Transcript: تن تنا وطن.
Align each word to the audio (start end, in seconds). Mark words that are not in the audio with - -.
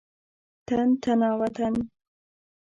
تن 0.65 0.87
تنا 1.03 1.29
وطن. 1.39 1.75